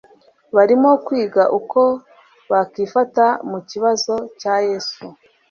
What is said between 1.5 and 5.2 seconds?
uko bakifata mu kibazo cya Yesu,